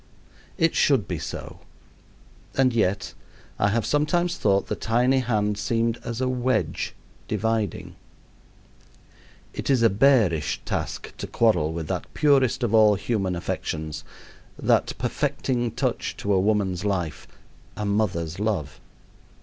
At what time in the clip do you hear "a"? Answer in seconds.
6.19-6.27, 9.83-9.91, 16.33-16.39, 17.77-17.85